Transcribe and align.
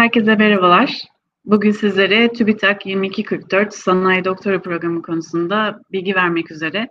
Herkese 0.00 0.36
merhabalar. 0.36 1.02
Bugün 1.44 1.70
sizlere 1.70 2.32
TÜBİTAK 2.32 2.86
2244 2.86 3.74
Sanayi 3.74 4.24
Doktora 4.24 4.62
Programı 4.62 5.02
konusunda 5.02 5.80
bilgi 5.92 6.14
vermek 6.14 6.50
üzere 6.50 6.88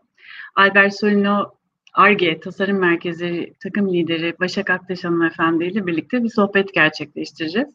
Albert 0.55 0.99
Solino 0.99 1.51
ARGE 1.93 2.39
Tasarım 2.39 2.79
Merkezi 2.79 3.53
takım 3.63 3.93
lideri 3.93 4.35
Başak 4.39 4.69
Aktaş 4.69 5.03
Hanımefendi 5.03 5.65
ile 5.65 5.87
birlikte 5.87 6.23
bir 6.23 6.29
sohbet 6.29 6.73
gerçekleştireceğiz. 6.73 7.69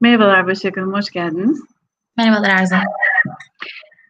Merhabalar 0.00 0.46
Başak 0.46 0.76
Hanım, 0.76 0.94
hoş 0.94 1.10
geldiniz. 1.10 1.62
Merhabalar 2.16 2.50
Erzan. 2.50 2.82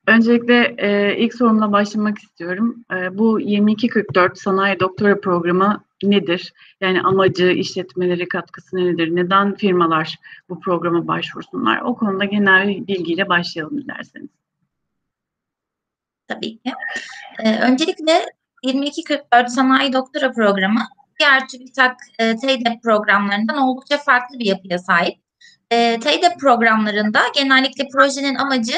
Öncelikle 0.07 0.75
e, 0.79 1.17
ilk 1.17 1.35
sorumla 1.35 1.73
başlamak 1.73 2.19
istiyorum. 2.19 2.85
E, 2.93 3.19
bu 3.19 3.41
2244 3.41 4.39
Sanayi 4.39 4.81
Doktora 4.81 5.21
Programı 5.21 5.86
nedir? 6.03 6.53
Yani 6.81 7.03
amacı, 7.03 7.51
işletmeleri 7.51 8.29
katkısı 8.29 8.77
nedir? 8.77 9.17
Neden 9.17 9.55
firmalar 9.55 10.17
bu 10.49 10.61
programa 10.61 11.09
başvursunlar? 11.09 11.81
O 11.81 11.95
konuda 11.95 12.25
genel 12.25 12.69
bir 12.69 12.87
bilgiyle 12.87 13.29
başlayalım 13.29 13.79
dilerseniz. 13.79 14.29
Tabii 16.29 16.59
ki. 16.59 16.73
Ee, 17.39 17.61
öncelikle 17.61 18.27
2244 18.63 19.51
Sanayi 19.51 19.93
Doktora 19.93 20.33
Programı 20.33 20.81
diğer 21.21 21.49
TÜBİTAK 21.49 21.97
e, 22.19 22.37
TEYDEP 22.37 22.83
programlarından 22.83 23.59
oldukça 23.59 23.99
farklı 23.99 24.39
bir 24.39 24.47
yapıya 24.47 24.79
sahip. 24.79 25.19
E, 25.71 26.01
TEYDEP 26.01 26.41
programlarında 26.41 27.21
genellikle 27.35 27.89
projenin 27.89 28.35
amacı 28.35 28.77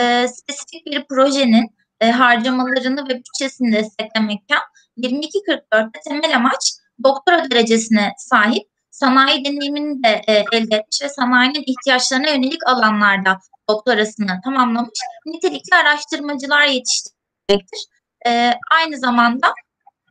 e, 0.00 0.28
spesifik 0.28 0.86
bir 0.86 1.04
projenin 1.04 1.70
e, 2.00 2.10
harcamalarını 2.10 3.08
ve 3.08 3.18
bütçesini 3.18 3.72
desteklemekken 3.72 4.60
2244'te 4.98 6.00
temel 6.08 6.36
amaç 6.36 6.72
doktora 7.04 7.50
derecesine 7.50 8.12
sahip 8.18 8.62
sanayi 8.90 9.44
deneyimini 9.44 10.02
de 10.04 10.22
e, 10.26 10.32
elde 10.32 10.76
etmiş 10.76 11.02
ve 11.02 11.08
sanayinin 11.08 11.64
ihtiyaçlarına 11.66 12.30
yönelik 12.30 12.66
alanlarda 12.66 13.38
doktorasını 13.70 14.40
tamamlamış 14.44 14.98
nitelikli 15.26 15.76
araştırmacılar 15.76 16.66
yetiştirecektir. 16.66 17.86
E, 18.26 18.54
aynı 18.72 18.98
zamanda 18.98 19.54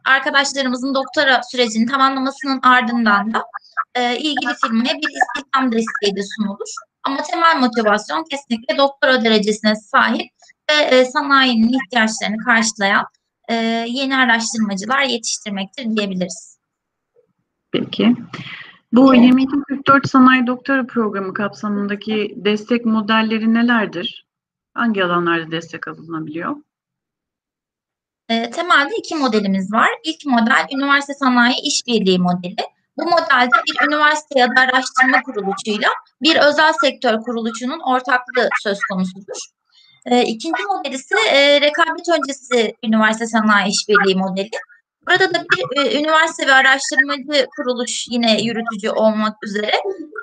arkadaşlarımızın 0.06 0.96
doktora 0.96 1.42
sürecini 1.52 1.86
tamamlamasının 1.86 2.60
ardından 2.64 3.34
da 3.34 3.44
e, 3.96 4.18
ilgili 4.18 4.54
firmaya 4.62 4.94
bir 4.94 5.10
istihdam 5.10 5.72
desteği 5.72 6.16
de 6.16 6.22
sunulur. 6.36 6.74
Ama 7.04 7.24
temel 7.24 7.58
motivasyon 7.58 8.24
kesinlikle 8.32 8.78
doktora 8.78 9.24
derecesine 9.24 9.76
sahip 9.76 10.32
ve 10.72 10.74
e, 10.74 11.06
sanayinin 11.06 11.80
ihtiyaçlarını 11.80 12.38
karşılayan 12.46 13.06
e, 13.50 13.56
yeni 13.88 14.18
araştırmacılar 14.18 15.02
yetiştirmektir 15.02 15.96
diyebiliriz. 15.98 16.58
Peki. 17.72 18.16
Bu 18.92 19.16
2244 19.16 20.10
Sanayi 20.10 20.48
Doktora 20.48 20.86
Programı 20.88 21.34
kapsamındaki 21.34 22.34
destek 22.38 22.86
modelleri 22.86 23.54
nelerdir? 23.54 24.26
Hangi 24.74 25.04
alanlarda 25.04 25.52
destek 25.52 25.88
alınabiliyor? 25.88 26.56
E, 28.30 28.50
temelde 28.52 28.96
iki 28.98 29.16
modelimiz 29.16 29.74
var. 29.74 29.90
İlk 30.04 30.26
model 30.26 30.68
üniversite 30.74 31.14
sanayi 31.14 31.56
işbirliği 31.64 32.20
modeli. 32.20 32.56
Bu 32.98 33.04
modelde 33.04 33.58
bir 33.68 33.88
üniversite 33.88 34.40
ya 34.40 34.48
da 34.48 34.62
araştırma 34.62 35.22
kuruluşuyla 35.26 35.90
bir 36.22 36.36
özel 36.36 36.74
sektör 36.82 37.18
kuruluşunun 37.20 37.80
ortaklığı 37.80 38.50
söz 38.62 38.80
konusudur. 38.92 39.38
E, 40.06 40.24
ikinci 40.24 40.64
model 40.64 40.94
ise 40.94 41.16
e, 41.30 41.62
rekabet 41.62 42.10
öncesi 42.10 42.76
üniversite 42.84 43.28
sanayi 43.28 43.72
işbirliği 43.72 44.16
modeli. 44.16 44.50
Burada 45.08 45.34
da 45.34 45.44
bir 45.44 45.78
e, 45.78 46.00
üniversite 46.00 46.48
ve 46.48 46.54
araştırmacı 46.54 47.48
kuruluş 47.58 48.06
yine 48.10 48.42
yürütücü 48.42 48.90
olmak 48.90 49.44
üzere 49.44 49.72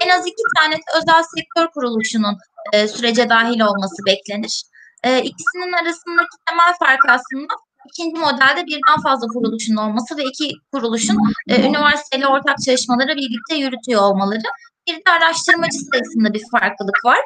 en 0.04 0.08
az 0.08 0.26
iki 0.26 0.42
tane 0.58 0.74
özel 0.96 1.22
sektör 1.34 1.72
kuruluşunun 1.74 2.36
e, 2.72 2.88
sürece 2.88 3.28
dahil 3.28 3.60
olması 3.60 4.06
beklenir. 4.06 4.62
E, 5.04 5.18
ikisinin 5.18 5.72
arasındaki 5.72 6.36
temel 6.48 6.74
fark 6.78 7.00
aslında 7.08 7.54
ikinci 7.88 8.20
modelde 8.20 8.66
birden 8.66 9.02
fazla 9.02 9.26
kuruluşun 9.26 9.76
olması 9.76 10.16
ve 10.16 10.22
iki 10.24 10.52
kuruluşun 10.72 11.16
e, 11.48 11.68
üniversiteyle 11.68 12.26
ortak 12.26 12.56
çalışmaları 12.66 13.16
birlikte 13.16 13.54
yürütüyor 13.54 14.02
olmaları. 14.02 14.48
Bir 14.88 14.94
de 14.94 15.10
araştırmacı 15.10 15.78
sayısında 15.92 16.34
bir 16.34 16.42
farklılık 16.50 17.04
var. 17.04 17.18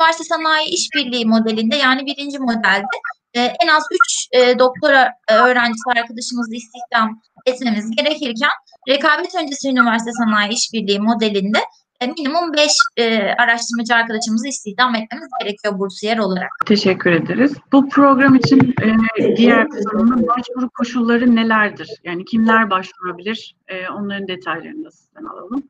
Üniversite 0.00 0.24
sanayi 0.24 0.68
işbirliği 0.68 1.26
modelinde 1.26 1.76
yani 1.76 2.06
birinci 2.06 2.38
modelde 2.38 2.96
e, 3.34 3.40
en 3.40 3.68
az 3.68 3.84
üç 3.92 4.28
e, 4.32 4.58
doktora 4.58 5.12
e, 5.28 5.34
öğrencisi 5.34 5.90
arkadaşımızı 5.96 6.54
istihdam 6.54 7.20
etmemiz 7.46 7.96
gerekirken 7.96 8.50
rekabet 8.88 9.34
öncesi 9.34 9.68
üniversite 9.68 10.12
sanayi 10.12 10.52
işbirliği 10.52 11.00
modelinde 11.00 11.58
e, 12.00 12.06
minimum 12.06 12.52
5 12.52 12.70
e, 12.96 13.18
araştırmacı 13.38 13.94
arkadaşımızı 13.94 14.48
istihdam 14.48 14.94
etmemiz 14.94 15.28
gerekiyor 15.40 15.78
bursiyer 15.78 16.18
olarak. 16.18 16.50
Teşekkür 16.66 17.12
ederiz. 17.12 17.52
Bu 17.72 17.88
program 17.88 18.34
için 18.34 18.74
e, 19.18 19.36
diğer 19.36 19.68
kısmının 19.68 20.26
başvuru 20.26 20.70
koşulları 20.70 21.36
nelerdir? 21.36 21.88
Yani 22.04 22.24
kimler 22.24 22.70
başvurabilir? 22.70 23.56
E, 23.68 23.88
onların 23.88 24.28
detaylarını 24.28 24.84
da 24.84 24.90
sizden 24.90 25.24
alalım. 25.24 25.62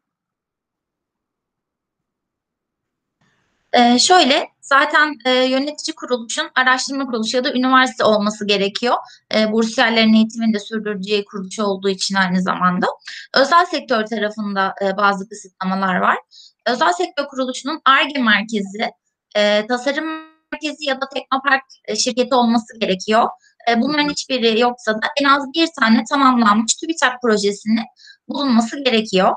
Ee, 3.74 3.98
şöyle 3.98 4.48
zaten 4.60 5.14
e, 5.24 5.30
yönetici 5.30 5.94
kuruluşun 5.94 6.50
araştırma 6.54 7.06
kuruluşu 7.06 7.36
ya 7.36 7.44
da 7.44 7.52
üniversite 7.52 8.04
olması 8.04 8.46
gerekiyor. 8.46 8.94
E, 9.34 9.52
bursiyerlerin 9.52 10.14
eğitimini 10.14 10.54
de 10.54 10.58
sürdüreceği 10.58 11.24
kuruluş 11.24 11.58
olduğu 11.58 11.88
için 11.88 12.14
aynı 12.14 12.42
zamanda. 12.42 12.86
Özel 13.34 13.64
sektör 13.64 14.06
tarafında 14.06 14.74
e, 14.82 14.96
bazı 14.96 15.28
kısıtlamalar 15.28 15.96
var. 15.96 16.18
Özel 16.66 16.92
sektör 16.92 17.26
kuruluşunun 17.26 17.80
ARGE 17.84 18.18
merkezi, 18.18 18.90
e, 19.36 19.66
tasarım 19.66 20.34
merkezi 20.52 20.84
ya 20.84 21.00
da 21.00 21.08
teknopark 21.14 21.64
e, 21.84 21.96
şirketi 21.96 22.34
olması 22.34 22.78
gerekiyor. 22.78 23.28
E, 23.70 23.80
bunların 23.80 24.08
hiçbiri 24.08 24.60
yoksa 24.60 24.94
da 24.94 25.06
en 25.20 25.24
az 25.24 25.42
bir 25.54 25.68
tane 25.80 26.04
tamamlanmış 26.10 26.74
TÜBİTAK 26.74 27.22
projesinin 27.22 27.84
bulunması 28.28 28.84
gerekiyor. 28.84 29.36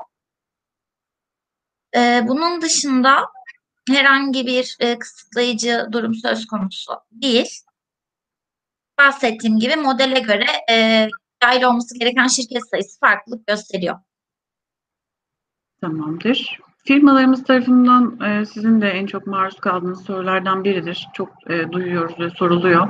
E, 1.96 2.24
bunun 2.28 2.62
dışında 2.62 3.28
herhangi 3.88 4.46
bir 4.46 4.76
e, 4.80 4.98
kısıtlayıcı 4.98 5.86
durum 5.92 6.14
söz 6.14 6.46
konusu 6.46 6.92
değil. 7.12 7.50
Bahsettiğim 8.98 9.58
gibi 9.58 9.76
modele 9.76 10.20
göre 10.20 10.46
e, 10.70 11.08
dahil 11.42 11.62
olması 11.62 11.98
gereken 11.98 12.26
şirket 12.26 12.68
sayısı 12.70 13.00
farklılık 13.00 13.46
gösteriyor. 13.46 13.96
Tamamdır. 15.80 16.58
Firmalarımız 16.84 17.44
tarafından 17.44 18.20
e, 18.20 18.46
sizin 18.46 18.80
de 18.80 18.88
en 18.88 19.06
çok 19.06 19.26
maruz 19.26 19.60
kaldığınız 19.60 20.04
sorulardan 20.04 20.64
biridir. 20.64 21.08
Çok 21.14 21.50
e, 21.50 21.72
duyuyoruz 21.72 22.20
ve 22.20 22.30
soruluyor. 22.30 22.88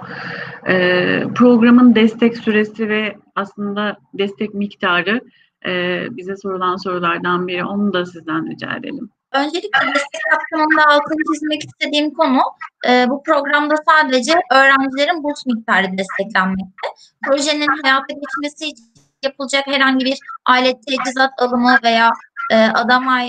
E, 0.69 1.25
programın 1.35 1.95
destek 1.95 2.37
süresi 2.37 2.89
ve 2.89 3.17
aslında 3.35 3.97
destek 4.15 4.55
miktarı 4.55 5.21
e, 5.67 6.05
bize 6.11 6.37
sorulan 6.37 6.77
sorulardan 6.77 7.49
biri. 7.49 7.65
Onu 7.65 7.93
da 7.93 8.07
sizden 8.07 8.51
rica 8.51 8.77
edelim. 8.77 9.11
Öncelikle 9.33 9.95
destek 9.95 10.21
kapsamında 10.31 10.87
altını 10.87 11.35
çizmek 11.35 11.65
istediğim 11.65 12.15
konu 12.15 12.41
e, 12.89 13.07
bu 13.09 13.23
programda 13.23 13.75
sadece 13.89 14.33
öğrencilerin 14.53 15.23
burs 15.23 15.47
miktarı 15.47 15.99
desteklenmekte. 15.99 16.89
Projenin 17.25 17.83
hayata 17.83 18.15
geçmesi 18.15 18.67
için 18.67 18.93
yapılacak 19.23 19.67
herhangi 19.67 20.05
bir 20.05 20.19
alet 20.47 20.77
teçhizat 20.87 21.31
alımı 21.39 21.79
veya 21.85 22.11
e, 22.53 22.57
adamay 22.57 23.29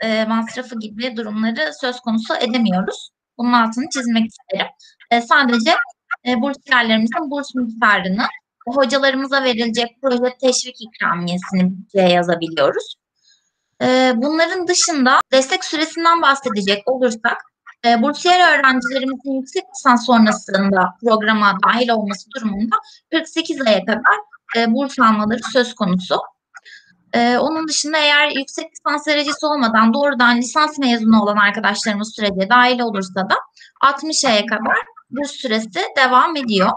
e, 0.00 0.24
masrafı 0.24 0.78
gibi 0.78 1.16
durumları 1.16 1.70
söz 1.80 2.00
konusu 2.00 2.34
edemiyoruz. 2.36 3.10
Bunun 3.38 3.52
altını 3.52 3.88
çizmek 3.88 4.26
isterim. 4.26 4.66
E, 5.10 5.20
sadece 5.20 5.70
e, 6.28 6.40
bursiyerlerimizin 6.40 7.30
burs 7.30 7.54
miktarını, 7.54 8.26
hocalarımıza 8.68 9.44
verilecek 9.44 9.86
proje 10.02 10.36
teşvik 10.40 10.76
ikramiyesini 10.80 11.70
bütçeye 11.70 12.08
yazabiliyoruz. 12.08 12.94
Ee, 13.84 14.12
bunların 14.16 14.66
dışında 14.66 15.20
destek 15.32 15.64
süresinden 15.64 16.22
bahsedecek 16.22 16.82
olursak, 16.86 17.36
e, 17.86 18.02
bursiyer 18.02 18.58
öğrencilerimizin 18.58 19.32
yüksek 19.40 19.64
lisans 19.76 20.06
sonrasında 20.06 20.94
programa 21.00 21.58
dahil 21.66 21.88
olması 21.88 22.30
durumunda 22.30 22.76
48 23.12 23.66
aya 23.66 23.84
kadar 23.84 24.16
e, 24.56 24.72
burs 24.72 24.98
almaları 24.98 25.40
söz 25.52 25.74
konusu. 25.74 26.20
E, 27.12 27.38
onun 27.38 27.68
dışında 27.68 27.98
eğer 27.98 28.28
yüksek 28.28 28.66
lisans 28.72 29.06
derecesi 29.06 29.46
olmadan 29.46 29.94
doğrudan 29.94 30.36
lisans 30.36 30.78
mezunu 30.78 31.22
olan 31.22 31.36
arkadaşlarımız 31.36 32.14
sürece 32.16 32.50
dahil 32.50 32.80
olursa 32.80 33.30
da 33.30 33.34
60 33.80 34.24
aya 34.24 34.46
kadar 34.46 34.76
burs 35.10 35.30
süresi 35.30 35.80
devam 35.96 36.36
ediyor. 36.36 36.70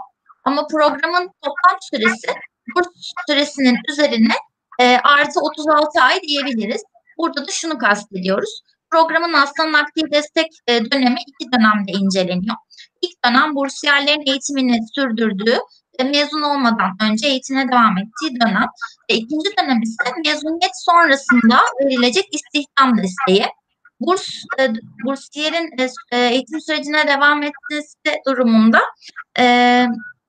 Ama 0.44 0.66
programın 0.66 1.30
toplam 1.42 1.78
süresi 1.80 2.28
burs 2.76 2.86
süresinin 3.28 3.78
üzerine 3.88 4.34
e, 4.80 4.96
artı 4.96 5.40
36 5.40 6.00
ay 6.00 6.20
diyebiliriz. 6.20 6.82
Burada 7.18 7.46
da 7.46 7.50
şunu 7.50 7.78
kastediyoruz. 7.78 8.60
Programın 8.90 9.32
aslında 9.32 9.78
aktif 9.78 10.12
destek 10.12 10.46
e, 10.66 10.90
dönemi 10.90 11.18
iki 11.26 11.52
dönemde 11.52 11.92
inceleniyor. 11.92 12.56
İlk 13.02 13.24
dönem 13.24 13.54
bursiyerlerin 13.54 14.26
eğitimini 14.26 14.78
sürdürdüğü 14.94 15.58
ve 16.00 16.04
mezun 16.04 16.42
olmadan 16.42 16.96
önce 17.02 17.28
eğitimine 17.28 17.68
devam 17.68 17.98
ettiği 17.98 18.40
dönem. 18.40 18.66
Ve 19.10 19.14
ikinci 19.14 19.50
dönem 19.58 19.82
ise 19.82 20.04
mezuniyet 20.26 20.84
sonrasında 20.84 21.56
verilecek 21.84 22.24
istihdam 22.32 22.98
desteği. 22.98 23.46
burs 24.00 24.28
e, 24.60 24.68
bursiyerin 25.04 25.70
e, 26.12 26.18
eğitim 26.18 26.60
sürecine 26.60 27.06
devam 27.06 27.42
etmesi 27.42 28.22
durumunda 28.26 28.80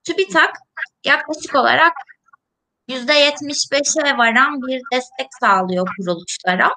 TÜBİTAK 0.04 0.54
yaklaşık 1.06 1.56
olarak 1.56 1.94
%75'e 2.90 4.18
varan 4.18 4.62
bir 4.62 4.82
destek 4.94 5.28
sağlıyor 5.40 5.88
kuruluşlara. 5.98 6.70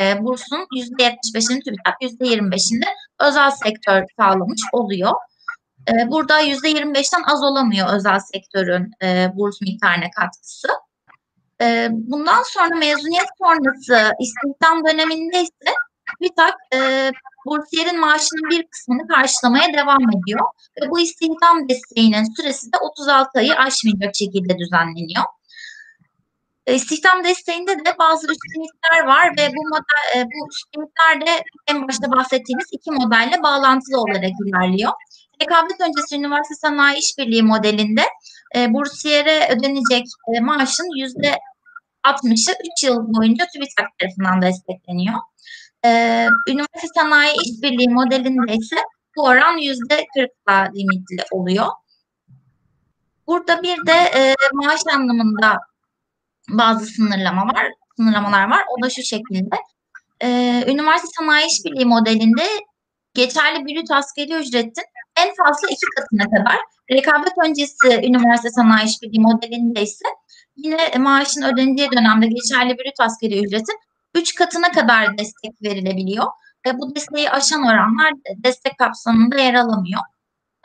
E, 0.00 0.24
bursun 0.24 0.66
%75'ini 0.76 1.64
TÜBİTAK, 1.64 2.02
%25'ini 2.02 2.88
özel 3.20 3.50
sektör 3.50 4.04
sağlamış 4.20 4.60
oluyor. 4.72 5.12
E, 5.88 6.10
burada 6.10 6.42
%25'ten 6.42 7.22
az 7.22 7.42
olamıyor 7.42 7.94
özel 7.94 8.18
sektörün 8.18 8.90
e, 9.02 9.30
burs 9.34 9.60
miktarına 9.60 10.10
katkısı. 10.16 10.68
E, 11.60 11.88
bundan 11.90 12.42
sonra 12.46 12.76
mezuniyet 12.76 13.28
sonrası 13.38 14.12
istihdam 14.20 14.86
döneminde 14.86 15.42
ise 15.42 15.74
TÜBİTAK 16.10 16.54
e, 16.74 17.10
bursiyerin 17.46 18.00
maaşının 18.00 18.50
bir 18.50 18.66
kısmını 18.66 19.08
karşılamaya 19.08 19.72
devam 19.72 20.10
ediyor. 20.10 20.40
Ve 20.80 20.90
bu 20.90 21.00
istihdam 21.00 21.68
desteğinin 21.68 22.36
süresi 22.36 22.72
de 22.72 22.76
36 22.78 23.38
ayı 23.38 23.54
aşmayacak 23.54 24.16
şekilde 24.16 24.58
düzenleniyor. 24.58 25.24
E, 26.66 26.74
istihdam 26.74 27.24
desteğinde 27.24 27.78
de 27.78 27.98
bazı 27.98 28.26
üstünlükler 28.32 29.06
var 29.06 29.30
ve 29.38 29.48
bu 29.56 29.68
model, 29.68 30.20
e, 30.20 30.24
bu 30.24 30.48
üstünlükler 30.50 31.26
de 31.26 31.44
en 31.66 31.88
başta 31.88 32.10
bahsettiğimiz 32.10 32.66
iki 32.72 32.90
modelle 32.90 33.42
bağlantılı 33.42 34.00
olarak 34.00 34.32
ilerliyor. 34.46 34.92
Rekabet 35.42 35.80
öncesi 35.80 36.16
üniversite 36.16 36.54
sanayi 36.54 36.98
işbirliği 36.98 37.42
modelinde 37.42 38.02
e, 38.56 38.72
bursiyere 38.72 39.48
ödenecek 39.56 40.06
maaşın 40.42 40.98
yüzde 40.98 41.38
60'ı 42.04 42.54
3 42.78 42.84
yıl 42.84 43.14
boyunca 43.14 43.46
TÜBİTAK 43.54 43.98
tarafından 43.98 44.42
destekleniyor. 44.42 45.18
Üniversite 46.48 46.88
sanayi 46.94 47.34
işbirliği 47.44 47.88
modelinde 47.88 48.54
ise 48.54 48.76
bu 49.16 49.24
oran 49.24 49.56
yüzde 49.56 50.04
40'la 50.16 50.70
limitli 50.74 51.24
oluyor. 51.30 51.66
Burada 53.26 53.62
bir 53.62 53.86
de 53.86 53.92
e, 53.92 54.34
maaş 54.52 54.80
anlamında 54.94 55.58
bazı 56.48 56.86
sınırlama 56.86 57.42
var, 57.42 57.66
sınırlamalar 57.96 58.50
var. 58.50 58.64
O 58.78 58.82
da 58.82 58.90
şu 58.90 59.02
şekilde. 59.02 59.56
Ee, 60.22 60.64
üniversite 60.68 61.08
sanayi 61.18 61.46
işbirliği 61.46 61.86
modelinde 61.86 62.46
geçerli 63.14 63.64
brüt 63.66 63.90
askeri 63.90 64.32
ücretin 64.32 64.84
en 65.16 65.34
fazla 65.34 65.68
iki 65.70 65.86
katına 65.96 66.38
kadar, 66.38 66.58
rekabet 66.90 67.32
öncesi 67.46 67.88
üniversite 67.88 68.50
sanayi 68.50 68.86
işbirliği 68.86 69.20
modelinde 69.20 69.82
ise 69.82 70.04
yine 70.56 70.98
maaşın 70.98 71.42
ödeneceği 71.42 71.90
dönemde 71.92 72.26
geçerli 72.26 72.78
brüt 72.78 73.00
askeri 73.00 73.44
ücretin 73.44 73.78
3 74.14 74.34
katına 74.34 74.72
kadar 74.72 75.18
destek 75.18 75.62
verilebiliyor. 75.62 76.26
Ve 76.66 76.78
bu 76.78 76.94
desteği 76.94 77.30
aşan 77.30 77.62
oranlar 77.62 78.12
destek 78.44 78.78
kapsamında 78.78 79.38
yer 79.38 79.54
alamıyor. 79.54 80.02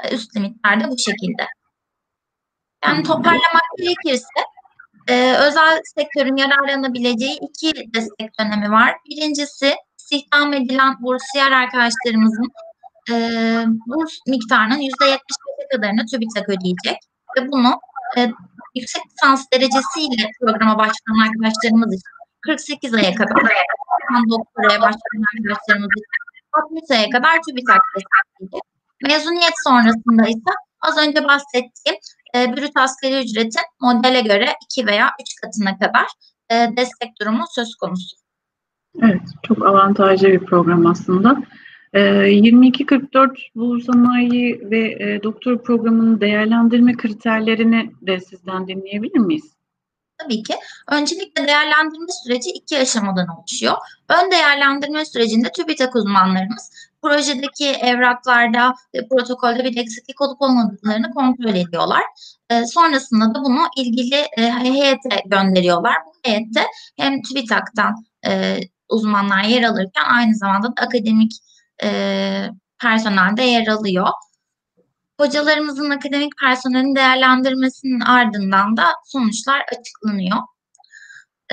E, 0.04 0.16
üst 0.16 0.36
limitler 0.36 0.80
de 0.80 0.88
bu 0.88 0.98
şekilde. 0.98 1.48
Yani 2.86 3.04
toparlamak 3.04 3.64
gerekirse 3.78 4.40
e, 5.08 5.34
özel 5.38 5.82
sektörün 5.96 6.36
yararlanabileceği 6.36 7.38
iki 7.50 7.94
destek 7.94 8.40
dönemi 8.40 8.72
var. 8.72 8.96
Birincisi 9.10 9.76
istihdam 10.00 10.54
edilen 10.54 10.96
bursiyer 11.02 11.52
arkadaşlarımızın 11.52 12.50
e, 13.12 13.14
burs 13.88 14.14
miktarının 14.28 14.80
%75'e 14.80 15.68
kadarını 15.72 16.06
TÜBİTAK 16.06 16.50
ödeyecek 16.50 16.98
ve 17.38 17.52
bunu 17.52 17.80
e, 18.18 18.32
yüksek 18.76 19.02
lisans 19.12 19.46
derecesiyle 19.54 20.32
programa 20.42 20.78
başlayan 20.78 21.20
arkadaşlarımız 21.28 21.94
için 21.94 22.12
48 22.42 22.94
aya 22.94 23.16
kadar 23.16 23.36
doktoraya 24.30 24.82
başlayan 24.82 25.24
arkadaşlarımız 25.34 25.90
için 25.98 26.28
60 26.52 26.92
aya 26.92 27.10
kadar 27.10 27.34
TÜBİTAK 27.50 27.82
destekleyecek. 27.96 28.62
Mezuniyet 29.04 29.54
sonrasında 29.64 30.28
ise 30.28 30.52
az 30.82 30.98
önce 30.98 31.24
bahsettiğim 31.24 31.98
e, 32.44 32.58
brüt 32.58 32.78
asgari 32.78 33.24
ücretin 33.24 33.62
modele 33.82 34.22
göre 34.22 34.46
2 34.72 34.88
veya 34.88 35.10
3 35.22 35.36
katına 35.42 35.78
kadar 35.78 36.08
e, 36.50 36.78
destek 36.78 37.20
durumu 37.22 37.44
söz 37.56 37.76
konusu. 37.76 38.18
Evet, 39.04 39.22
çok 39.44 39.66
avantajlı 39.66 40.28
bir 40.28 40.40
program 40.40 40.86
aslında. 40.86 41.38
2244 41.94 43.32
ee, 43.32 43.42
bu 43.56 43.82
sanayi 43.82 44.62
ve 44.72 44.80
e, 44.80 45.24
doktor 45.24 45.64
programının 45.64 46.22
değerlendirme 46.22 46.98
kriterlerini 46.98 47.92
de 48.02 48.20
sizden 48.20 48.68
dinleyebilir 48.68 49.20
miyiz? 49.20 49.57
Tabii 50.18 50.44
ki. 50.44 50.56
Öncelikle 50.92 51.48
değerlendirme 51.48 52.12
süreci 52.24 52.50
iki 52.50 52.80
aşamadan 52.80 53.28
oluşuyor. 53.28 53.76
Ön 54.10 54.32
değerlendirme 54.32 55.06
sürecinde 55.06 55.52
TÜBİTAK 55.52 55.96
uzmanlarımız 55.96 56.72
projedeki 57.02 57.68
evraklarda 57.68 58.76
ve 58.94 59.08
protokolde 59.08 59.64
bir 59.64 59.78
eksiklik 59.78 60.22
olup 60.22 60.42
olmadıklarını 60.42 61.12
kontrol 61.12 61.56
ediyorlar. 61.56 62.04
E, 62.50 62.66
sonrasında 62.66 63.36
da 63.36 63.44
bunu 63.44 63.68
ilgili 63.78 64.16
e, 64.16 64.52
heyete 64.52 65.22
gönderiyorlar. 65.26 65.96
Bu 66.06 66.30
heyette 66.30 66.66
hem 66.98 67.22
TÜBİTAK'tan 67.22 68.06
e, 68.28 68.60
uzmanlar 68.90 69.44
yer 69.44 69.64
alırken 69.64 70.04
aynı 70.04 70.36
zamanda 70.36 70.68
da 70.68 70.82
akademik 70.82 71.32
e, 71.84 71.90
personel 72.82 73.38
de 73.38 73.44
yer 73.44 73.68
alıyor. 73.68 74.08
Hocalarımızın 75.20 75.90
akademik 75.90 76.38
personelin 76.40 76.96
değerlendirmesinin 76.96 78.00
ardından 78.00 78.78
da 78.78 78.84
sonuçlar 79.06 79.66
açıklanıyor. 79.80 80.38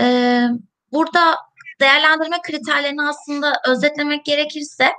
Ee, 0.01 0.47
burada 0.93 1.37
değerlendirme 1.81 2.37
kriterlerini 2.43 3.03
aslında 3.03 3.53
özetlemek 3.69 4.25
gerekirse 4.25 4.93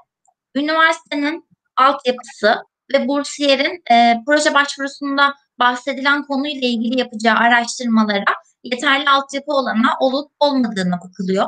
üniversitenin 0.55 1.45
altyapısı 1.75 2.55
ve 2.93 3.07
bursiyerin 3.07 3.83
e, 3.91 4.21
proje 4.25 4.53
başvurusunda 4.53 5.33
bahsedilen 5.59 6.25
konuyla 6.25 6.67
ilgili 6.67 6.99
yapacağı 6.99 7.35
araştırmalara 7.35 8.33
yeterli 8.63 9.09
altyapı 9.09 9.51
olana 9.51 9.89
olup 9.99 10.31
olmadığına 10.39 10.99
bakılıyor. 11.01 11.47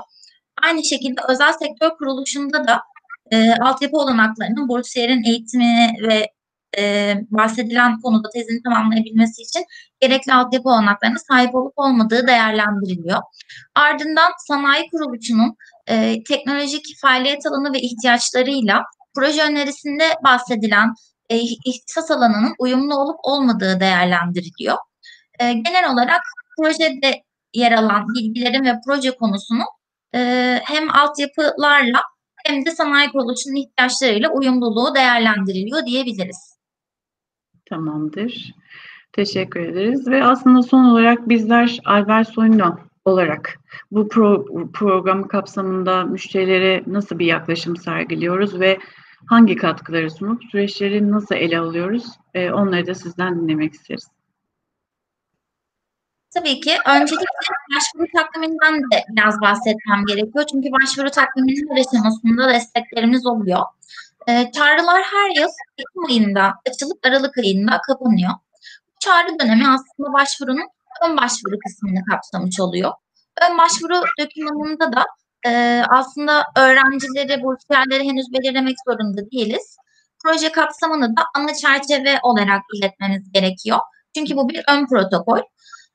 Aynı 0.63 0.83
şekilde 0.83 1.21
özel 1.29 1.53
sektör 1.53 1.89
kuruluşunda 1.97 2.67
da 2.67 2.81
e, 3.31 3.53
altyapı 3.53 3.97
olanaklarının 3.97 4.69
bursiyerin 4.69 5.23
eğitimi 5.23 5.93
ve 6.07 6.36
e, 6.77 7.13
bahsedilen 7.31 8.01
konuda 8.01 8.29
tezini 8.33 8.63
tamamlayabilmesi 8.63 9.41
için 9.41 9.65
gerekli 9.99 10.33
altyapı 10.33 10.69
olanaklarına 10.69 11.19
sahip 11.29 11.55
olup 11.55 11.73
olmadığı 11.75 12.27
değerlendiriliyor. 12.27 13.21
Ardından 13.75 14.31
sanayi 14.47 14.89
kuruluşunun 14.91 15.55
e, 15.87 16.23
teknolojik 16.23 16.85
faaliyet 17.01 17.45
alanı 17.45 17.73
ve 17.73 17.79
ihtiyaçlarıyla 17.79 18.83
proje 19.15 19.43
önerisinde 19.43 20.03
bahsedilen 20.23 20.93
e, 21.29 21.37
ihtisas 21.65 22.11
alanının 22.11 22.55
uyumlu 22.59 22.95
olup 22.95 23.17
olmadığı 23.23 23.79
değerlendiriliyor. 23.79 24.77
E, 25.39 25.53
genel 25.53 25.91
olarak 25.93 26.21
projede 26.57 27.23
yer 27.53 27.71
alan 27.71 28.05
bilgilerin 28.07 28.65
ve 28.65 28.73
proje 28.85 29.11
konusunun 29.11 29.65
e, 30.15 30.61
hem 30.63 30.95
altyapılarla 30.95 32.01
hem 32.45 32.65
de 32.65 32.71
sanayi 32.71 33.11
kuruluşunun 33.11 33.55
ihtiyaçlarıyla 33.55 34.29
uyumluluğu 34.29 34.95
değerlendiriliyor 34.95 35.85
diyebiliriz. 35.85 36.56
Tamamdır. 37.69 38.53
Teşekkür 39.13 39.59
ederiz. 39.59 40.07
Ve 40.07 40.23
aslında 40.23 40.63
son 40.63 40.83
olarak 40.83 41.29
bizler 41.29 41.79
Albert 41.85 42.29
Soyno 42.29 42.77
olarak 43.05 43.59
bu 43.91 44.09
pro, 44.09 44.45
program 44.73 45.27
kapsamında 45.27 46.03
müşterilere 46.03 46.83
nasıl 46.87 47.19
bir 47.19 47.25
yaklaşım 47.25 47.77
sergiliyoruz 47.77 48.59
ve 48.59 48.79
hangi 49.25 49.55
katkıları 49.55 50.11
sunup 50.11 50.43
süreçleri 50.51 51.11
nasıl 51.11 51.35
ele 51.35 51.59
alıyoruz? 51.59 52.05
E, 52.33 52.51
onları 52.51 52.87
da 52.87 52.95
sizden 52.95 53.41
dinlemek 53.41 53.73
isteriz. 53.73 54.07
Tabii 56.33 56.59
ki. 56.59 56.71
Öncelikle 56.87 57.25
başvuru 57.75 58.07
takviminden 58.15 58.79
de 58.91 59.03
biraz 59.11 59.41
bahsetmem 59.41 60.05
gerekiyor. 60.07 60.45
Çünkü 60.51 60.69
başvuru 60.71 61.09
takviminin 61.09 61.69
her 61.69 61.81
aşamasında 61.81 62.53
desteklerimiz 62.53 63.25
oluyor. 63.25 63.59
E, 64.27 64.51
çağrılar 64.51 65.01
her 65.01 65.29
yıl 65.41 65.49
Ekim 65.77 66.05
ayında 66.09 66.53
açılıp 66.69 67.05
Aralık 67.05 67.37
ayında 67.37 67.81
kapanıyor. 67.87 68.31
Bu 68.87 68.99
çağrı 68.99 69.39
dönemi 69.39 69.67
aslında 69.67 70.13
başvurunun 70.13 70.67
ön 71.05 71.17
başvuru 71.17 71.55
kısmını 71.65 72.05
kapsamış 72.05 72.59
oluyor. 72.59 72.91
Ön 73.49 73.57
başvuru 73.57 74.03
dokümanında 74.19 74.93
da 74.93 75.05
e, 75.45 75.83
aslında 75.89 76.45
öğrencileri, 76.57 77.43
bursiyerleri 77.43 78.03
henüz 78.03 78.25
belirlemek 78.33 78.75
zorunda 78.87 79.31
değiliz. 79.31 79.77
Proje 80.23 80.51
kapsamını 80.51 81.17
da 81.17 81.21
ana 81.35 81.53
çerçeve 81.53 82.19
olarak 82.23 82.61
iletmemiz 82.75 83.31
gerekiyor. 83.31 83.79
Çünkü 84.15 84.35
bu 84.35 84.49
bir 84.49 84.63
ön 84.69 84.87
protokol. 84.87 85.39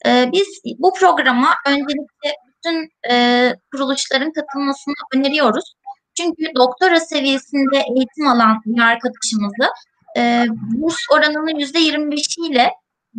E, 0.06 0.30
biz 0.32 0.48
bu 0.78 0.92
programa 0.92 1.54
öncelikle 1.66 2.36
bütün 2.56 2.90
e, 3.10 3.56
kuruluşların 3.72 4.32
katılmasını 4.32 4.94
öneriyoruz. 5.14 5.74
Çünkü 6.22 6.54
doktora 6.54 7.00
seviyesinde 7.00 7.78
eğitim 7.96 8.26
alan 8.28 8.62
bir 8.66 8.82
arkadaşımızı 8.82 9.68
e, 10.16 10.44
burs 10.48 10.96
oranının 11.12 11.58
yüzde 11.58 11.78
25 11.78 12.38
ile 12.50 12.70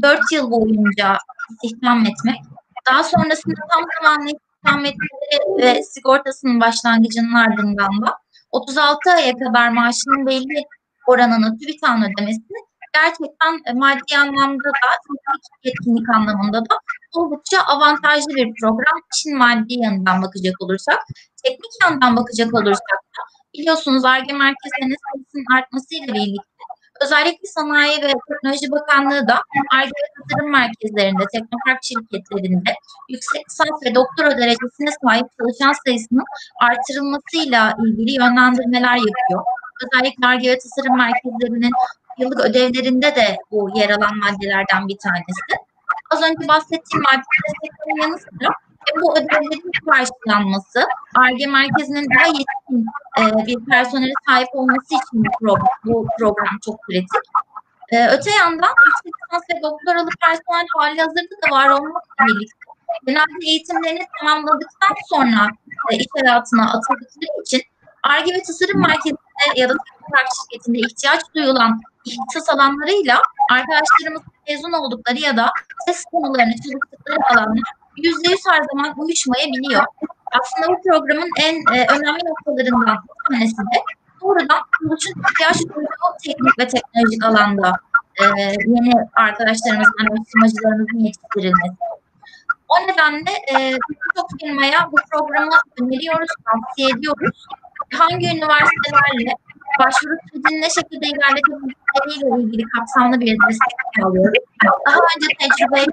4 0.01 0.19
yıl 0.33 0.51
boyunca 0.51 1.17
istihdam 1.63 1.99
etmek, 1.99 2.39
daha 2.91 3.03
sonrasında 3.03 3.55
tam 3.71 3.83
zamanlı 4.01 4.25
istihdam 4.25 4.85
etmeleri 4.85 5.57
ve 5.57 5.83
sigortasının 5.83 6.61
başlangıcının 6.61 7.33
ardından 7.33 8.01
da 8.01 8.17
36 8.51 9.11
aya 9.11 9.33
kadar 9.33 9.69
maaşının 9.69 10.25
belli 10.25 10.63
oranını 11.07 11.57
TÜBİTAK'ın 11.59 12.01
ödemesi 12.01 12.41
gerçekten 12.93 13.53
e, 13.65 13.73
maddi 13.73 14.17
anlamda 14.17 14.69
da 14.69 14.89
teknik 15.07 15.65
yetkinlik 15.65 16.09
anlamında 16.09 16.59
da 16.59 16.75
oldukça 17.13 17.57
avantajlı 17.61 18.29
bir 18.35 18.53
program. 18.61 18.97
İşin 19.15 19.37
maddi 19.37 19.73
yanından 19.73 20.21
bakacak 20.21 20.55
olursak, 20.61 20.99
teknik 21.43 21.73
yandan 21.81 22.15
bakacak 22.15 22.53
olursak 22.53 22.99
da 23.15 23.21
biliyorsunuz 23.53 24.05
ARGE 24.05 24.33
merkezlerinin 24.33 24.97
sayısının 25.05 25.57
artmasıyla 25.57 26.13
birlikte 26.13 26.53
özellikle 27.01 27.47
Sanayi 27.47 28.01
ve 28.01 28.11
Teknoloji 28.27 28.71
Bakanlığı 28.71 29.27
da 29.27 29.41
ARGE 29.75 30.03
tasarım 30.15 30.51
merkezlerinde, 30.51 31.23
teknopark 31.33 31.83
şirketlerinde 31.83 32.71
yüksek 33.09 33.43
lisans 33.49 33.83
ve 33.85 33.95
doktora 33.95 34.31
derecesine 34.37 34.91
sahip 35.03 35.27
çalışan 35.37 35.73
sayısının 35.85 36.23
artırılmasıyla 36.61 37.75
ilgili 37.85 38.11
yönlendirmeler 38.21 38.95
yapıyor. 38.95 39.43
Özellikle 39.83 40.27
ARGE 40.27 40.51
ve 40.51 40.57
tasarım 40.59 40.97
merkezlerinin 40.97 41.71
yıllık 42.17 42.39
ödevlerinde 42.39 43.15
de 43.15 43.37
bu 43.51 43.69
yer 43.75 43.89
alan 43.89 44.17
maddelerden 44.17 44.87
bir 44.87 44.97
tanesi. 44.97 45.53
Az 46.11 46.21
önce 46.21 46.47
bahsettiğim 46.47 47.03
madde 47.03 47.33
desteklerin 47.43 48.01
yanı 48.01 48.19
sıra 48.19 48.49
e, 48.87 49.01
bu 49.01 49.17
ödevlerin 49.17 49.71
karşılanması, 49.89 50.83
ARGE 51.15 51.47
merkezinin 51.47 52.07
daha 52.15 52.27
yetkin 52.27 52.85
e, 53.19 53.47
bir 53.47 53.65
personele 53.65 54.13
sahip 54.27 54.49
olması 54.53 54.87
için 54.87 55.23
bu 55.25 55.29
program, 55.39 55.67
bu 55.85 56.07
program 56.19 56.57
çok 56.65 56.81
kritik. 56.81 57.23
E, 57.91 58.07
öte 58.07 58.31
yandan 58.31 58.73
yüksek 58.85 59.13
lisans 59.21 59.43
ve 59.49 59.61
doktoralı 59.63 60.09
personel 60.21 60.67
hali 60.77 61.01
hazırda 61.01 61.35
da 61.43 61.55
var 61.55 61.69
olmakla 61.69 62.25
birlikte 62.27 62.63
genelde 63.05 63.45
eğitimlerini 63.45 64.05
tamamladıktan 64.19 64.95
sonra 65.09 65.47
e, 65.91 65.95
iş 65.95 66.07
hayatına 66.17 66.65
atıldıkları 66.65 67.41
için 67.41 67.61
ARGE 68.03 68.33
ve 68.33 68.41
tasarım 68.43 68.81
merkezinde 68.81 69.17
ya 69.55 69.69
da 69.69 69.73
teknik 69.73 70.27
şirketinde 70.41 70.77
ihtiyaç 70.79 71.21
duyulan 71.35 71.81
ihtisas 72.05 72.49
alanlarıyla 72.49 73.21
arkadaşlarımız 73.51 74.21
mezun 74.47 74.71
oldukları 74.71 75.19
ya 75.19 75.37
da 75.37 75.49
test 75.87 76.05
konularını 76.05 76.53
çalıştıkları 76.53 77.17
alanlar 77.31 77.63
yüzde 77.97 78.29
yüz 78.29 78.41
her 78.49 78.61
zaman 78.73 78.99
uyuşmayabiliyor. 78.99 79.83
Aslında 80.41 80.67
bu 80.67 80.81
programın 80.81 81.29
en 81.41 81.55
e, 81.75 81.85
önemli 81.89 82.19
noktalarından 82.25 82.97
bir 83.29 83.35
tanesi 83.35 83.57
de 83.57 83.79
doğrudan 84.21 84.61
kuruluşun 84.79 85.13
ihtiyaç 85.29 85.57
duyduğu 85.61 86.09
teknik 86.23 86.59
ve 86.59 86.67
teknolojik 86.67 87.23
alanda 87.23 87.79
e, 88.21 88.23
yeni 88.67 88.93
arkadaşlarımızın, 89.13 89.93
araştırmacılarımızın 90.01 90.99
yetiştirilmesi. 90.99 91.77
O 92.69 92.87
nedenle 92.87 93.31
e, 93.53 93.77
birçok 93.89 94.29
firmaya 94.39 94.89
bu 94.91 94.95
programı 95.11 95.57
öneriyoruz, 95.81 96.29
tavsiye 96.45 96.89
ediyoruz. 96.89 97.45
Hangi 97.99 98.25
üniversitelerle 98.25 99.33
başvuru 99.79 100.15
sürecini 100.27 100.61
ne 100.61 100.69
şekilde 100.69 101.05
ilerletebildikleriyle 101.13 102.43
ilgili 102.43 102.63
kapsamlı 102.63 103.19
bir 103.19 103.37
destek 103.47 104.05
alıyoruz. 104.05 104.43
Daha 104.87 104.99
önce 105.15 105.27
tecrübe 105.39 105.91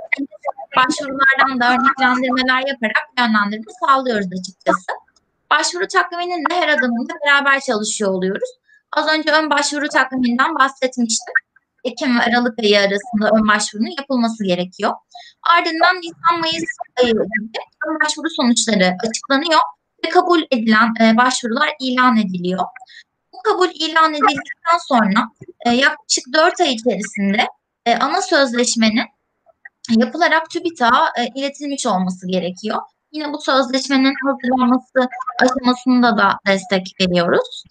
başvurulardan 0.76 1.60
da 1.60 1.66
örneklendirmeler 1.74 2.62
yaparak 2.68 3.06
yönlendirme 3.18 3.72
sağlıyoruz 3.84 4.28
açıkçası. 4.40 4.92
Başvuru 5.50 5.86
takviminin 5.86 6.44
de 6.50 6.54
her 6.54 6.68
adımında 6.68 7.12
beraber 7.26 7.60
çalışıyor 7.60 8.10
oluyoruz. 8.10 8.50
Az 8.92 9.06
önce 9.14 9.32
ön 9.32 9.50
başvuru 9.50 9.88
takviminden 9.88 10.54
bahsetmiştim. 10.54 11.34
Ekim 11.84 12.18
ve 12.18 12.22
Aralık 12.22 12.58
ayı 12.58 12.78
arasında 12.78 13.30
ön 13.36 13.48
başvurunun 13.48 13.94
yapılması 13.98 14.44
gerekiyor. 14.44 14.92
Ardından 15.42 15.96
Nisan-Mayıs 15.96 16.64
ayı 17.02 17.14
ön 17.86 17.96
başvuru 18.04 18.30
sonuçları 18.30 18.96
açıklanıyor 19.08 19.60
ve 20.04 20.08
kabul 20.08 20.42
edilen 20.50 20.88
e, 21.00 21.16
başvurular 21.16 21.70
ilan 21.80 22.16
ediliyor. 22.16 22.64
Bu 23.32 23.38
kabul 23.42 23.68
ilan 23.74 24.14
edildikten 24.14 24.78
sonra 24.88 25.28
e, 25.66 25.70
yaklaşık 25.70 26.24
4 26.34 26.60
ay 26.60 26.72
içerisinde 26.72 27.46
e, 27.86 27.96
ana 27.96 28.22
sözleşmenin 28.22 29.06
yapılarak 29.96 30.50
TÜBİTAK'a 30.50 31.22
e, 31.22 31.26
iletilmiş 31.34 31.86
olması 31.86 32.28
gerekiyor. 32.28 32.78
Yine 33.12 33.32
bu 33.32 33.40
sözleşmenin 33.40 34.14
hazırlanması 34.26 35.08
aşamasında 35.42 36.16
da 36.16 36.38
destek 36.46 36.86
veriyoruz. 37.00 37.64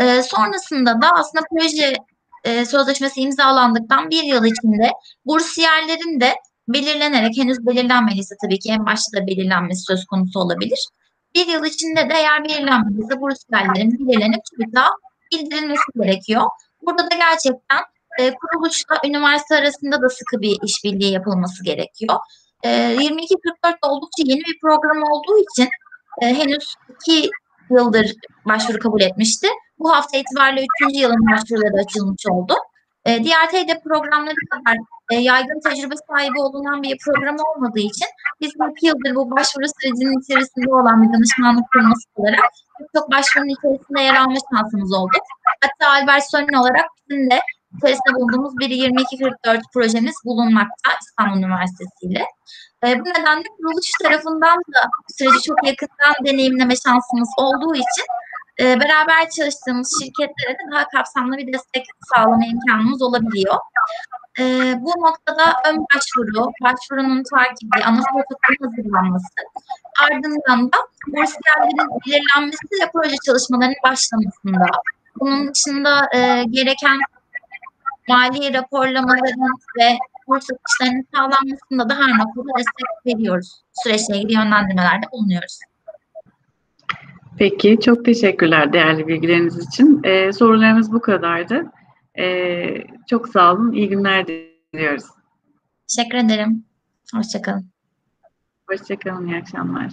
E, 0.00 0.22
sonrasında 0.22 1.02
da 1.02 1.10
aslında 1.12 1.44
proje 1.50 1.96
e, 2.44 2.64
sözleşmesi 2.64 3.20
imzalandıktan 3.20 4.10
bir 4.10 4.22
yıl 4.22 4.44
içinde 4.44 4.90
bursiyerlerin 5.24 6.20
de 6.20 6.34
belirlenerek 6.68 7.36
henüz 7.36 7.66
belirlenmediyse 7.66 8.34
tabii 8.42 8.58
ki 8.58 8.70
en 8.70 8.86
başta 8.86 9.20
da 9.20 9.26
belirlenmesi 9.26 9.82
söz 9.82 10.04
konusu 10.04 10.40
olabilir. 10.40 10.88
Bir 11.36 11.46
yıl 11.46 11.64
içinde 11.64 12.10
de 12.10 12.14
eğer 12.14 12.44
belirlenmediyse 12.44 13.20
bursiyerlerin 13.20 14.08
belirlenip 14.08 14.40
TÜBİTAK'a 14.50 14.90
bildirilmesi 15.32 15.82
gerekiyor. 15.96 16.42
Burada 16.82 17.10
da 17.10 17.14
gerçekten 17.14 17.82
e, 18.20 18.34
kuruluşla 18.34 18.96
üniversite 19.06 19.56
arasında 19.56 20.02
da 20.02 20.08
sıkı 20.08 20.40
bir 20.40 20.56
işbirliği 20.64 21.12
yapılması 21.12 21.64
gerekiyor. 21.64 22.18
E, 22.62 22.94
2244 22.94 23.76
oldukça 23.82 24.22
yeni 24.24 24.40
bir 24.40 24.58
program 24.62 25.02
olduğu 25.02 25.38
için 25.38 25.68
e, 26.22 26.26
henüz 26.26 26.74
iki 26.94 27.30
yıldır 27.70 28.12
başvuru 28.44 28.78
kabul 28.78 29.00
etmişti. 29.00 29.48
Bu 29.78 29.92
hafta 29.92 30.18
itibariyle 30.18 30.64
üçüncü 30.74 31.00
yılın 31.00 31.26
başvuruları 31.32 31.80
açılmış 31.84 32.26
oldu. 32.30 32.54
E, 33.06 33.24
diğer 33.24 33.50
TED 33.50 33.68
programları 33.84 34.42
kadar 34.50 34.76
e, 35.12 35.14
yaygın 35.16 35.60
tecrübe 35.60 35.94
sahibi 36.08 36.40
olunan 36.40 36.82
bir 36.82 36.96
program 37.04 37.36
olmadığı 37.48 37.86
için 37.90 38.08
biz 38.40 38.52
iki 38.72 38.86
yıldır 38.86 39.14
bu 39.14 39.30
başvuru 39.30 39.66
sürecinin 39.80 40.20
içerisinde 40.22 40.70
olan 40.74 41.02
bir 41.02 41.12
danışmanlık 41.12 41.64
firması 41.72 42.06
olarak 42.16 42.50
çok 42.96 43.10
başvurunun 43.10 43.54
içerisinde 43.56 44.00
yer 44.02 44.14
alma 44.14 44.38
şansımız 44.50 44.92
oldu. 44.92 45.16
Hatta 45.62 45.92
Albert 45.92 46.30
Sönün 46.30 46.58
olarak 46.60 46.86
bizim 47.10 47.30
de 47.30 47.40
içerisinde 47.76 48.14
bulunduğumuz 48.14 48.58
bir 48.58 48.70
2244 48.70 49.60
projemiz 49.74 50.14
bulunmakta 50.24 50.90
İstanbul 51.02 51.38
Üniversitesi 51.38 52.06
ile. 52.06 52.24
E, 52.86 53.00
bu 53.00 53.04
nedenle 53.04 53.48
kuruluş 53.56 53.90
tarafından 54.02 54.58
da 54.74 54.80
süreci 55.18 55.42
çok 55.46 55.66
yakından 55.66 56.14
deneyimleme 56.26 56.74
şansımız 56.76 57.30
olduğu 57.38 57.74
için 57.74 58.06
e, 58.60 58.80
beraber 58.80 59.30
çalıştığımız 59.36 60.00
şirketlere 60.02 60.54
de 60.54 60.72
daha 60.72 60.88
kapsamlı 60.88 61.38
bir 61.38 61.52
destek 61.52 61.84
sağlama 62.14 62.44
imkanımız 62.46 63.02
olabiliyor. 63.02 63.54
E, 64.38 64.74
bu 64.80 64.90
noktada 64.90 65.44
ön 65.68 65.86
başvuru, 65.94 66.50
başvurunun 66.62 67.22
takibi, 67.22 67.84
ana 67.84 68.00
protokolün 68.12 68.70
hazırlanması, 68.70 69.34
ardından 70.02 70.72
da 70.72 70.78
bursiyerlerin 71.06 72.00
belirlenmesi 72.06 72.66
ve 72.82 72.90
proje 72.92 73.16
çalışmalarının 73.26 73.76
başlamasında, 73.84 74.66
bunun 75.20 75.54
dışında 75.54 76.08
e, 76.14 76.44
gereken 76.50 76.98
mali 78.08 78.54
raporlamaların 78.54 79.58
ve 79.78 79.98
kurs 80.26 80.46
akışlarının 80.50 81.06
sağlanmasında 81.14 81.88
da 81.88 81.94
her 81.94 82.18
noktada 82.18 82.58
destek 82.58 83.06
veriyoruz. 83.06 83.62
Süreçle 83.72 84.16
ilgili 84.16 84.32
yönlendirmelerde 84.32 85.06
bulunuyoruz. 85.12 85.58
Peki, 87.38 87.78
çok 87.80 88.04
teşekkürler 88.04 88.72
değerli 88.72 89.08
bilgileriniz 89.08 89.68
için. 89.68 90.00
Ee, 90.04 90.32
sorularımız 90.32 90.92
bu 90.92 91.00
kadardı. 91.00 91.72
Ee, 92.18 92.84
çok 93.10 93.28
sağ 93.28 93.54
olun, 93.54 93.72
iyi 93.72 93.88
günler 93.88 94.26
diliyoruz. 94.26 95.04
Teşekkür 95.88 96.18
ederim. 96.18 96.64
Hoşçakalın. 97.14 97.70
Hoşçakalın, 98.70 99.26
iyi 99.26 99.36
akşamlar. 99.36 99.92